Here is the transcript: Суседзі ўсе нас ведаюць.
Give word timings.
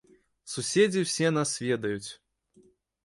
Суседзі 0.53 1.03
ўсе 1.05 1.27
нас 1.37 1.49
ведаюць. 1.67 2.09